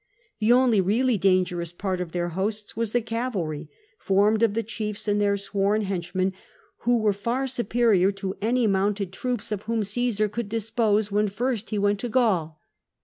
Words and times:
The 0.39 0.51
only 0.51 0.81
really 0.81 1.19
dangerous 1.19 1.71
part 1.71 2.01
of 2.01 2.11
their 2.11 2.29
hosts 2.29 2.75
was 2.75 2.91
the 2.91 3.03
cavalry, 3.03 3.69
formed 3.99 4.41
of 4.41 4.55
the 4.55 4.63
chiefs 4.63 5.07
and 5.07 5.21
their 5.21 5.37
sworn 5.37 5.81
314 5.81 5.83
CJESAR 5.83 5.93
henchmen, 6.31 6.41
who 6.79 6.97
were 6.97 7.13
far 7.13 7.45
superior 7.45 8.11
to 8.13 8.35
any 8.41 8.65
mounted 8.65 9.13
troops 9.13 9.51
of 9.51 9.61
whom 9.69 9.83
Caesar 9.83 10.27
could 10.27 10.49
dispose 10.49 11.11
when 11.11 11.27
first 11.27 11.69
he 11.69 11.77
went 11.77 11.99
to 11.99 12.09
Gaiil. 12.09 12.55